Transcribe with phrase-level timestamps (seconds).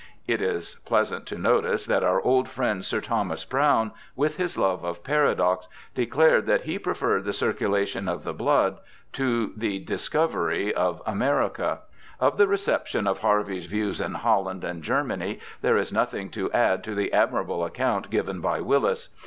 [0.01, 4.57] '^ It is pleasant to notice that our old friend, Sir Thomas Browne, with his
[4.57, 8.79] love of paradox, declared that he preferred the circulation of the blood
[9.13, 11.81] to the discovery of America.
[12.19, 16.83] Of the reception of Harvey's views in Holland and Germany there is nothing to add
[16.85, 19.09] to the admirable account given by Willis.